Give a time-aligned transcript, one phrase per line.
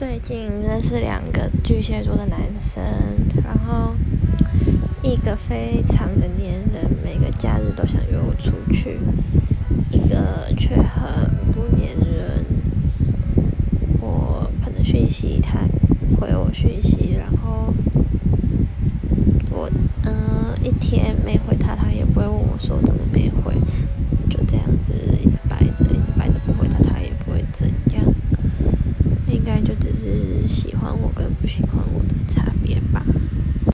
[0.00, 2.82] 最近认识两个巨蟹座的男生，
[3.44, 3.94] 然后
[5.02, 8.96] 一个非常的黏人，每个假日都想约我出去；
[9.90, 12.46] 一个却很不黏人，
[14.00, 15.68] 我可能讯息他
[16.18, 17.74] 回我讯息，然后
[19.50, 19.70] 我
[20.04, 22.02] 嗯一天没回他，他也
[30.46, 32.49] 喜欢我跟不喜欢我的差。